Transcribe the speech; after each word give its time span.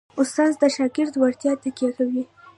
استاد 0.21 0.51
د 0.61 0.63
شاګرد 0.75 1.13
وړتیا 1.17 1.51
تقویه 1.63 1.91
کوي. 1.97 2.23